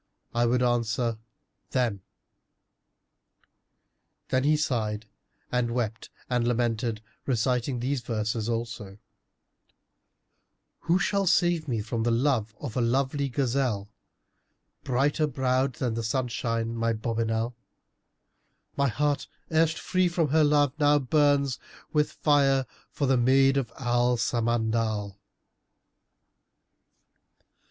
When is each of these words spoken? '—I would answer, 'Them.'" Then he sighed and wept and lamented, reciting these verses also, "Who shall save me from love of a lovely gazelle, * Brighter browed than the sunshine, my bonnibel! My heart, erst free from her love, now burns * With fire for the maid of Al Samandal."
'—I 0.33 0.47
would 0.47 0.63
answer, 0.63 1.19
'Them.'" 1.69 2.01
Then 4.29 4.43
he 4.43 4.57
sighed 4.57 5.05
and 5.51 5.69
wept 5.75 6.09
and 6.27 6.47
lamented, 6.47 7.03
reciting 7.27 7.79
these 7.79 8.01
verses 8.01 8.49
also, 8.49 8.97
"Who 10.79 10.97
shall 10.97 11.27
save 11.27 11.67
me 11.67 11.81
from 11.81 12.01
love 12.01 12.55
of 12.59 12.75
a 12.75 12.81
lovely 12.81 13.29
gazelle, 13.29 13.89
* 14.37 14.83
Brighter 14.83 15.27
browed 15.27 15.73
than 15.73 15.93
the 15.93 16.01
sunshine, 16.01 16.75
my 16.75 16.93
bonnibel! 16.93 17.53
My 18.75 18.87
heart, 18.87 19.27
erst 19.51 19.77
free 19.77 20.07
from 20.07 20.29
her 20.29 20.43
love, 20.43 20.73
now 20.79 20.97
burns 20.97 21.59
* 21.75 21.93
With 21.93 22.11
fire 22.11 22.65
for 22.89 23.05
the 23.05 23.17
maid 23.17 23.55
of 23.55 23.71
Al 23.77 24.17
Samandal." 24.17 25.19